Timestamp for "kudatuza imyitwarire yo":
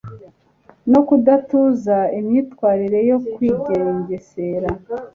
1.07-3.17